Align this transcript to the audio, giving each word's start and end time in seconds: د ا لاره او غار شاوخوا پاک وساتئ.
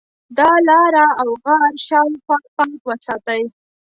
د 0.37 0.39
ا 0.53 0.55
لاره 0.69 1.07
او 1.21 1.29
غار 1.43 1.73
شاوخوا 1.87 2.37
پاک 2.55 2.81
وساتئ. 2.89 3.41